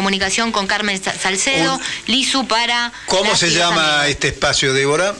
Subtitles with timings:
[0.00, 2.90] comunicación con Carmen Salcedo, Lisu para...
[3.04, 5.14] ¿Cómo se llama este espacio, Débora?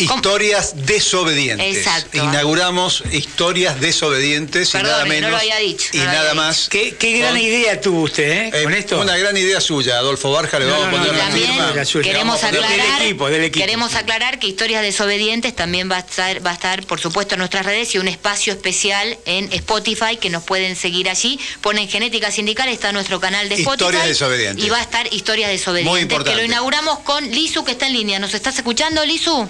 [0.00, 1.76] Historias desobedientes.
[1.78, 2.18] Exacto.
[2.18, 5.30] Inauguramos historias desobedientes y nada menos.
[5.30, 5.90] No lo había dicho.
[5.92, 6.68] y nada más.
[6.68, 8.50] Qué, gran idea tuvo usted, ¿eh?
[8.52, 9.00] eh Con esto.
[9.00, 11.72] Una gran idea suya, Adolfo Barja, le vamos a poner la firma.
[12.02, 13.64] Queremos aclarar, del equipo, del equipo.
[13.64, 17.38] queremos aclarar que Historias desobedientes también va a estar, va a estar, por supuesto, en
[17.38, 21.38] nuestras redes y un espacio especial en Spotify que nos pueden seguir allí.
[21.60, 23.84] Ponen Genética Sindical, está nuestro canal de Spotify.
[23.84, 24.64] Historias desobedientes.
[24.64, 25.90] Y va a estar Historias desobedientes.
[25.90, 26.30] Muy importante.
[26.32, 28.18] Que lo inauguramos con Lisu, que está en línea.
[28.18, 29.48] ¿Nos estás escuchando, Lisu?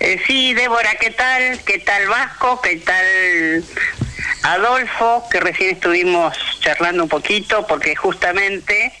[0.00, 1.60] Eh, sí, Débora, ¿qué tal?
[1.64, 2.60] ¿Qué tal Vasco?
[2.60, 3.64] ¿Qué tal
[4.42, 5.24] Adolfo?
[5.30, 8.92] Que recién estuvimos charlando un poquito porque justamente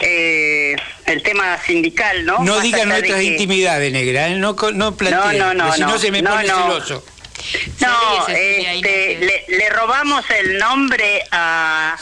[0.00, 0.76] eh,
[1.06, 2.38] el tema sindical, ¿no?
[2.40, 4.36] No digan nuestras intimidades, negra, ¿eh?
[4.36, 6.62] no, no planteen, no, no, no, si no, se me no, pone no.
[6.62, 7.04] celoso.
[7.80, 11.96] No, este, le, le, robamos el nombre a,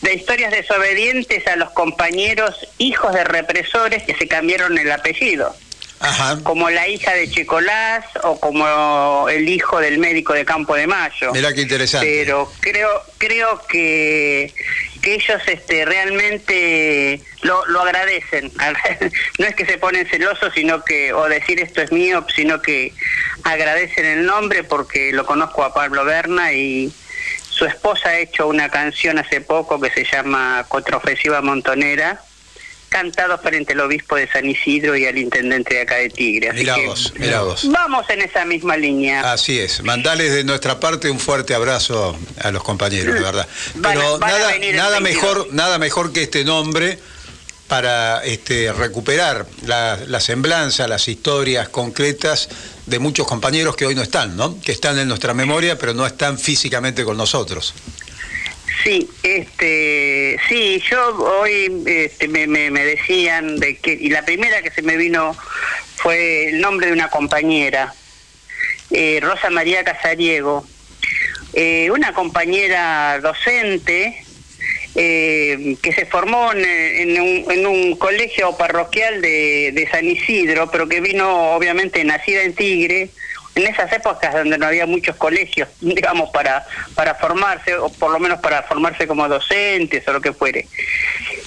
[0.00, 5.54] de historias desobedientes a los compañeros hijos de represores que se cambiaron el apellido.
[6.00, 6.38] Ajá.
[6.42, 11.32] como la hija de Checolás o como el hijo del médico de Campo de Mayo.
[11.32, 12.06] Mira qué interesante.
[12.06, 14.54] Pero creo creo que,
[15.02, 18.52] que ellos este realmente lo, lo agradecen.
[19.38, 22.92] no es que se ponen celosos, sino que o decir esto es mío, sino que
[23.44, 26.92] agradecen el nombre porque lo conozco a Pablo Berna y
[27.50, 32.22] su esposa ha hecho una canción hace poco que se llama Contraofensiva Montonera
[32.88, 36.50] cantado frente al obispo de San Isidro y al intendente de acá de Tigre.
[36.50, 37.68] Así Mirá que vos, mirá vos.
[37.70, 39.32] Vamos en esa misma línea.
[39.32, 39.82] Así es.
[39.82, 43.48] Mandales de nuestra parte un fuerte abrazo a los compañeros, de verdad.
[43.82, 45.22] Pero van nada, venir el nada 22.
[45.22, 46.98] mejor, nada mejor que este nombre
[47.68, 52.48] para este, recuperar la, la semblanza, las historias concretas
[52.86, 54.58] de muchos compañeros que hoy no están, ¿no?
[54.60, 57.74] Que están en nuestra memoria, pero no están físicamente con nosotros.
[58.82, 64.70] Sí, este, sí, yo hoy este, me, me, decían de que, y la primera que
[64.70, 65.36] se me vino
[65.96, 67.92] fue el nombre de una compañera,
[68.90, 70.64] eh, Rosa María Casariego,
[71.54, 74.22] eh, una compañera docente
[74.94, 81.00] eh, que se formó en, un, en un colegio parroquial de San Isidro, pero que
[81.00, 83.10] vino obviamente nacida en Tigre,
[83.58, 86.64] en esas épocas donde no había muchos colegios, digamos, para,
[86.94, 90.66] para formarse, o por lo menos para formarse como docentes o lo que fuere.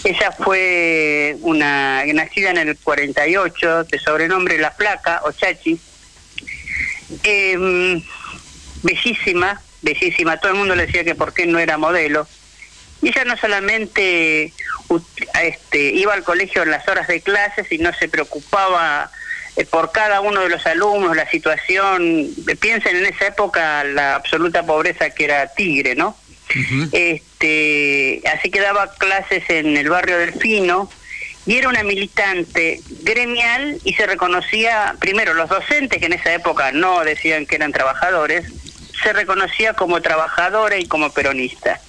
[0.03, 5.79] Ella fue una nacida en el 48, de sobrenombre La Flaca, o Chachi,
[7.23, 8.01] eh,
[8.83, 12.28] bellísima, bellísima, todo el mundo le decía que por qué no era modelo.
[13.01, 14.53] Y ella no solamente
[15.41, 19.09] este, iba al colegio en las horas de clase, sino se preocupaba
[19.69, 22.28] por cada uno de los alumnos, la situación.
[22.47, 26.16] Eh, Piensen en esa época la absoluta pobreza que era Tigre, ¿no?
[26.91, 30.90] este, así que daba clases en el barrio Delfino
[31.45, 36.72] y era una militante gremial y se reconocía, primero, los docentes que en esa época
[36.72, 38.45] no decían que eran trabajadores,
[39.01, 41.79] se reconocía como trabajadora y como peronista.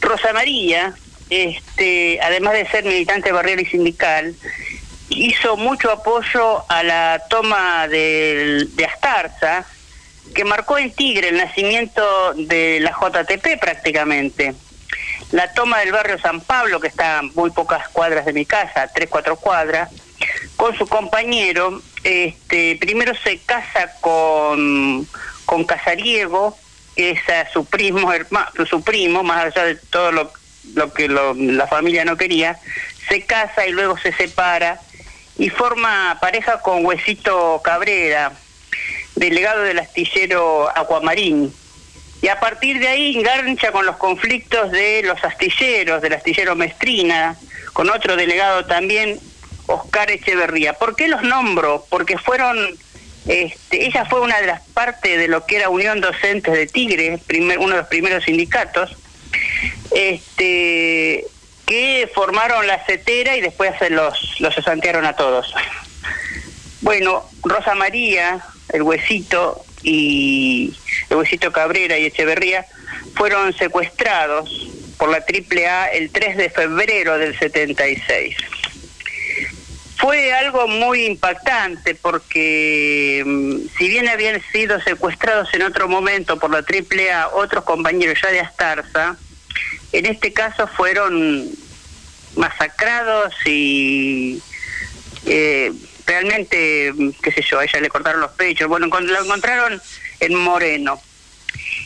[0.00, 0.94] Rosa María,
[1.30, 4.34] este, además de ser militante barrial y sindical,
[5.14, 9.66] hizo mucho apoyo a la toma de Astarza,
[10.34, 14.54] que marcó en Tigre el nacimiento de la JTP prácticamente.
[15.30, 19.08] La toma del barrio San Pablo, que está muy pocas cuadras de mi casa, tres,
[19.10, 19.90] cuatro cuadras,
[20.56, 25.08] con su compañero, este, primero se casa con,
[25.46, 26.56] con Casariego,
[26.94, 27.20] que es
[27.52, 28.10] su primo,
[28.68, 30.32] su primo, más allá de todo lo,
[30.74, 32.60] lo que lo- la familia no quería,
[33.08, 34.80] se casa y luego se separa
[35.38, 38.32] y forma pareja con Huesito Cabrera,
[39.14, 41.52] delegado del astillero Acuamarín.
[42.20, 47.36] Y a partir de ahí engancha con los conflictos de los astilleros, del astillero Mestrina,
[47.72, 49.18] con otro delegado también,
[49.66, 50.74] Oscar Echeverría.
[50.74, 51.84] ¿Por qué los nombro?
[51.88, 52.56] Porque fueron,
[53.26, 57.18] este, ella fue una de las partes de lo que era Unión Docentes de Tigre,
[57.26, 58.96] primer- uno de los primeros sindicatos,
[59.92, 61.24] este,
[62.32, 65.54] formaron la CETERA y después los, los cesantearon a todos.
[66.80, 68.40] Bueno, Rosa María,
[68.70, 70.74] el Huesito y
[71.10, 72.64] el Huesito Cabrera y Echeverría
[73.14, 74.66] fueron secuestrados
[74.96, 78.34] por la AAA el 3 de febrero del 76.
[79.98, 86.50] Fue algo muy impactante porque mm, si bien habían sido secuestrados en otro momento por
[86.50, 89.16] la AAA otros compañeros ya de Astarza,
[89.92, 91.52] en este caso fueron
[92.36, 94.40] masacrados y
[95.26, 95.72] eh,
[96.06, 96.92] realmente,
[97.22, 98.68] qué sé yo, a ella le cortaron los pechos.
[98.68, 99.80] Bueno, lo encontraron
[100.20, 101.00] en Moreno.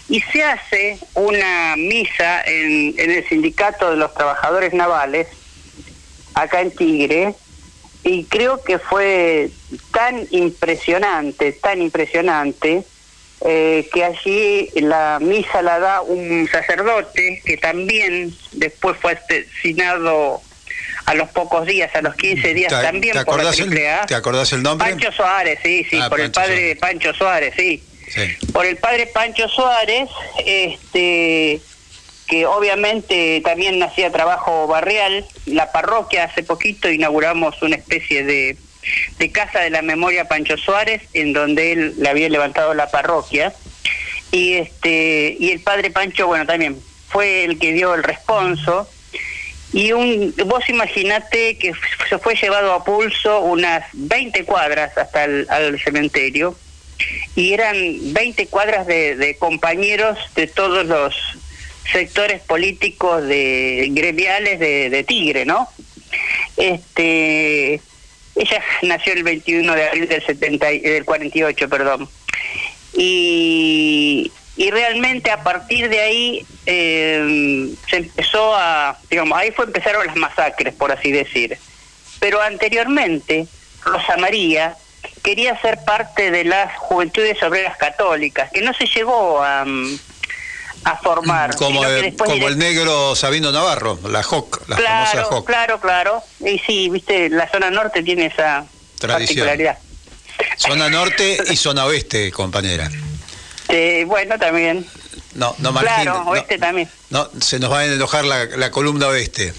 [0.08, 5.28] y se hace una misa en, en el sindicato de los trabajadores navales,
[6.34, 7.34] acá en Tigre,
[8.04, 9.50] y creo que fue
[9.90, 12.84] tan impresionante, tan impresionante,
[13.42, 20.40] eh, que allí la misa la da un sacerdote que también después fue asesinado
[21.04, 24.06] a los pocos días, a los 15 días también ¿te por la triple A.
[24.06, 24.88] ¿Te acordás el nombre?
[24.90, 26.78] Pancho Suárez, sí, sí, Ah, por el padre Suárez.
[26.78, 27.82] Pancho Suárez, sí.
[28.08, 28.52] Sí.
[28.52, 30.08] Por el padre Pancho Suárez,
[30.44, 31.60] este
[32.26, 35.24] que obviamente también hacía trabajo barrial.
[35.46, 38.56] La parroquia hace poquito inauguramos una especie de,
[39.18, 43.52] de casa de la memoria Pancho Suárez, en donde él le había levantado la parroquia.
[44.32, 46.76] Y este y el padre Pancho, bueno, también
[47.08, 48.88] fue el que dio el responso.
[49.72, 51.72] Y un, vos imaginate que
[52.08, 56.56] se fue llevado a pulso unas 20 cuadras hasta el al cementerio
[57.34, 61.14] y eran 20 cuadras de, compañeros de todos los
[61.92, 65.68] sectores políticos de gremiales de, de Tigre, ¿no?
[66.56, 67.80] Este,
[68.36, 72.08] ella nació el 21 de abril del 70 y- del 48, perdón.
[72.94, 80.06] Y, y realmente a partir de ahí eh, se empezó a, digamos, ahí fue empezaron
[80.06, 81.58] las masacres, por así decir.
[82.20, 83.46] Pero anteriormente,
[83.84, 84.76] Rosa María
[85.22, 89.98] quería ser parte de las Juventudes Obreras Católicas, que no se llegó a, mm,
[90.86, 91.56] a formar.
[91.56, 95.46] Como, el, como negro Sabino Navarro, la JOC, la famosa claro, JOC.
[95.46, 96.22] claro, claro.
[96.40, 98.64] Y sí, viste, la zona norte tiene esa
[98.98, 99.46] Tradición.
[99.46, 99.78] particularidad.
[100.56, 102.88] Zona norte y zona oeste, compañera.
[103.68, 104.86] Eh, bueno, también.
[105.34, 106.88] No, no marginen- claro, no- oeste también.
[107.10, 109.52] no, se nos va a enojar la, la columna oeste.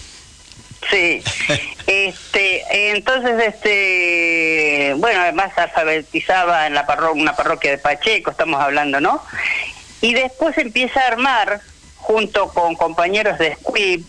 [0.89, 1.21] Sí.
[1.87, 9.01] este, entonces, este, bueno, además alfabetizaba en la parro una parroquia de Pacheco, estamos hablando,
[9.01, 9.21] ¿no?
[10.01, 11.61] Y después empieza a armar,
[11.97, 14.05] junto con compañeros de Squib,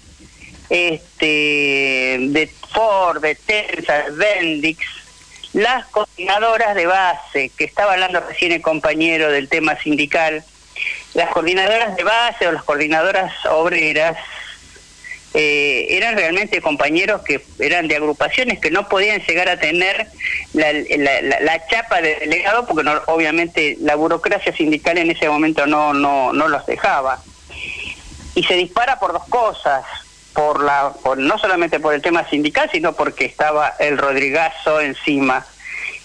[0.70, 4.86] este, de Ford, de Tensa, de Bendix,
[5.54, 10.44] las coordinadoras de base, que estaba hablando recién el compañero del tema sindical,
[11.14, 14.16] las coordinadoras de base o las coordinadoras obreras,
[15.34, 20.08] eh, eran realmente compañeros que eran de agrupaciones que no podían llegar a tener
[20.54, 25.92] la, la- chapa de delegado porque no- obviamente la burocracia sindical en ese momento no,
[25.92, 27.20] no, no los dejaba.
[28.34, 29.84] Y se dispara por dos cosas,
[30.32, 35.44] por la, por, no solamente por el tema sindical, sino porque estaba el Rodrigazo encima.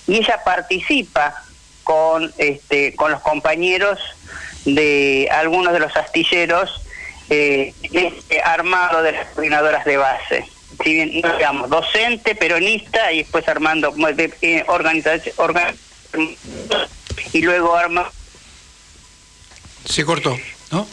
[0.08, 1.44] Y ella participa
[1.84, 4.00] con, este, con los compañeros
[4.66, 6.81] de algunos de los astilleros
[7.30, 10.46] eh, este armado de las coordinadoras de base.
[10.84, 13.94] Si bien, digamos, docente, peronista y después armando
[14.42, 15.75] eh, organización, organ-
[17.31, 18.12] y luego arma
[19.86, 20.38] Se cortó,
[20.72, 20.88] ¿no?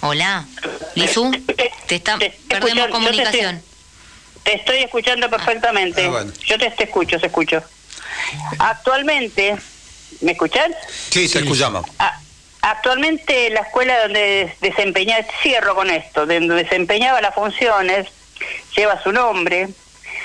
[0.00, 0.46] Hola,
[0.94, 1.30] Lizu,
[1.86, 3.62] te está, Te perdemos te comunicación.
[4.42, 6.04] Te estoy escuchando perfectamente.
[6.04, 6.32] Ah, bueno.
[6.44, 7.62] Yo te, te escucho, se escucho.
[8.58, 9.56] Actualmente,
[10.20, 10.72] ¿me escuchan?
[11.10, 11.84] Sí, te escuchamos.
[12.68, 18.08] Actualmente la escuela donde desempeñaba, cierro con esto, de donde desempeñaba las funciones,
[18.76, 19.68] lleva su nombre.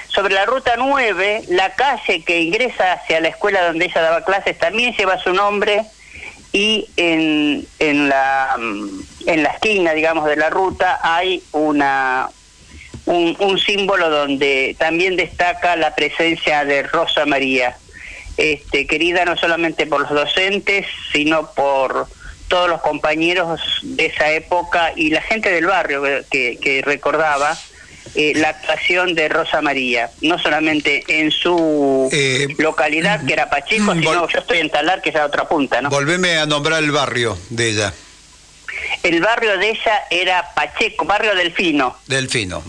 [0.08, 4.58] Sobre la ruta 9, la calle que ingresa hacia la escuela donde ella daba clases
[4.58, 5.84] también lleva su nombre
[6.52, 8.90] y en, en, la, mm,
[9.28, 12.28] en la esquina, digamos, de la ruta hay una
[13.06, 17.78] un, un símbolo donde también destaca la presencia de Rosa María,
[18.38, 22.08] este, querida no solamente por los docentes, sino por
[22.52, 27.58] todos los compañeros de esa época y la gente del barrio que, que recordaba
[28.14, 33.94] eh, la actuación de Rosa María, no solamente en su Eh, localidad, que era Pacheco,
[33.94, 35.90] vol- sino yo estoy en Talar, que es la otra punta, ¿no?
[35.90, 37.94] Volveme a nombrar el barrio de ella,
[39.04, 41.96] El barrio de ella era Pacheco, barrio Delfino.
[42.08, 42.62] Delfino.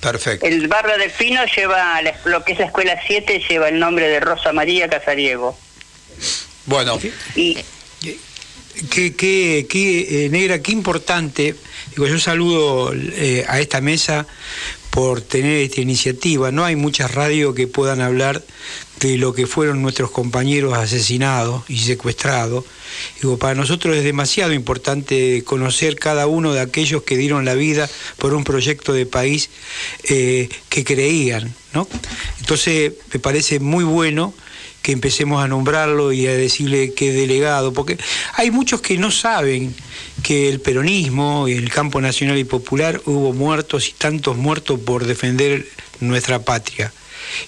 [0.00, 0.46] Perfecto.
[0.46, 4.52] El barrio Delfino lleva, lo que es la escuela 7, lleva el nombre de Rosa
[4.52, 5.58] María Casariego.
[6.66, 7.00] Bueno,
[7.34, 7.58] Y
[8.90, 11.54] Qué, qué, qué, eh, negra, qué importante.
[11.90, 14.26] Digo, yo saludo eh, a esta mesa
[14.90, 16.52] por tener esta iniciativa.
[16.52, 18.42] No hay muchas radios que puedan hablar
[19.00, 22.64] de lo que fueron nuestros compañeros asesinados y secuestrados.
[23.20, 27.88] Digo, para nosotros es demasiado importante conocer cada uno de aquellos que dieron la vida
[28.16, 29.50] por un proyecto de país
[30.04, 31.86] eh, que creían, ¿no?
[32.40, 34.34] Entonces, me parece muy bueno
[34.82, 37.98] que empecemos a nombrarlo y a decirle que delegado, porque
[38.34, 39.74] hay muchos que no saben
[40.22, 45.04] que el peronismo y el campo nacional y popular hubo muertos y tantos muertos por
[45.04, 45.66] defender
[46.00, 46.92] nuestra patria.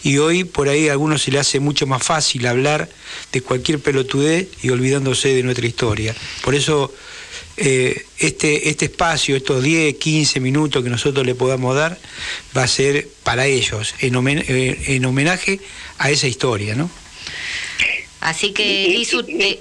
[0.02, 2.88] Y hoy por ahí a algunos se le hace mucho más fácil hablar
[3.32, 6.14] de cualquier pelotudez y olvidándose de nuestra historia.
[6.42, 6.92] Por eso
[7.56, 11.99] eh, este, este espacio, estos 10, 15 minutos que nosotros le podamos dar,
[12.56, 15.60] va a ser para ellos, en, eh, en homenaje
[15.99, 16.90] a esa historia, ¿no?
[18.20, 19.02] Así que,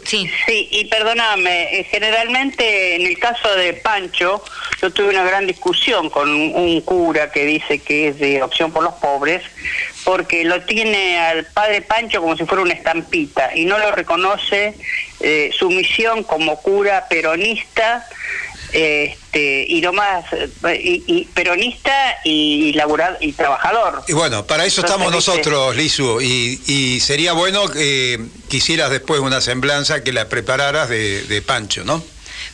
[0.05, 0.29] sí.
[0.45, 4.43] Sí, y perdóname, eh, generalmente en el caso de Pancho,
[4.81, 8.83] yo tuve una gran discusión con un, cura que dice que es de opción por
[8.83, 9.43] los pobres,
[10.03, 14.73] porque lo tiene al padre Pancho como si fuera una estampita y no lo reconoce
[15.19, 18.07] eh, su misión como cura peronista
[18.71, 20.25] este, y lo más
[20.79, 22.75] y, peronista y,
[23.19, 24.03] y trabajador.
[24.07, 29.41] Y bueno, para eso estamos nosotros, Lizu, y, y, sería bueno que quisieras después una
[29.41, 32.03] semblanza que la prepararas de, de Pancho, ¿no?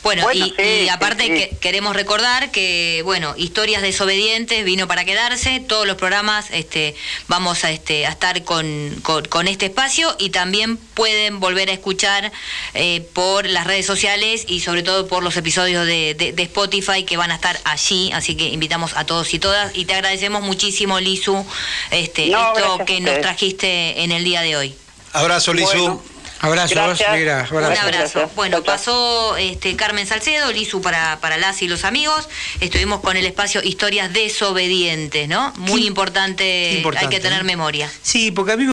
[0.02, 5.96] Bueno, y, aparte Que queremos recordar que, bueno, Historias Desobedientes vino para quedarse, todos los
[5.96, 6.94] programas este,
[7.28, 12.32] vamos a, este, a estar con, con, este espacio y también pueden volver a escuchar
[12.74, 17.16] eh, por las redes sociales y sobre todo por los episodios de, de, Spotify que
[17.16, 21.00] van a estar allí, así que invitamos a todos y todas y te agradecemos muchísimo,
[21.00, 21.44] Lizu,
[21.90, 24.74] este, esto que nos trajiste en el día de hoy.
[25.12, 26.00] Abrazo, Lizu.
[26.40, 27.04] Abrazo, Abrazo.
[27.50, 28.30] Un abrazo.
[28.36, 32.28] Bueno, pasó este, Carmen Salcedo, Lizu para, para las y los amigos.
[32.60, 35.52] Estuvimos con el espacio Historias Desobedientes, ¿no?
[35.56, 37.90] Muy importante, importante, hay que tener memoria.
[38.02, 38.64] Sí, porque a mí